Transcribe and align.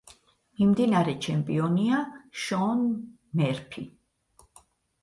მიმდინარე 0.61 1.13
ჩემპიონია 1.27 2.01
შონ 2.47 2.83
მერფი. 3.43 3.87